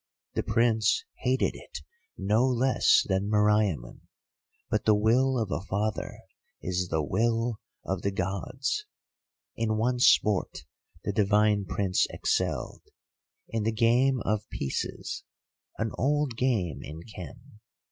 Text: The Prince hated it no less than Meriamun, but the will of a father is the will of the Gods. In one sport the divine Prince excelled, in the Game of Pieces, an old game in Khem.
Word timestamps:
The 0.33 0.41
Prince 0.41 1.03
hated 1.19 1.51
it 1.53 1.77
no 2.17 2.43
less 2.47 3.05
than 3.07 3.29
Meriamun, 3.29 3.99
but 4.67 4.85
the 4.85 4.95
will 4.95 5.37
of 5.37 5.51
a 5.51 5.61
father 5.61 6.17
is 6.59 6.87
the 6.87 7.03
will 7.03 7.59
of 7.85 8.01
the 8.01 8.09
Gods. 8.09 8.87
In 9.55 9.77
one 9.77 9.99
sport 9.99 10.65
the 11.03 11.13
divine 11.13 11.65
Prince 11.65 12.07
excelled, 12.09 12.81
in 13.49 13.61
the 13.61 13.71
Game 13.71 14.21
of 14.21 14.49
Pieces, 14.49 15.23
an 15.77 15.91
old 15.99 16.35
game 16.35 16.79
in 16.81 17.01
Khem. 17.03 17.59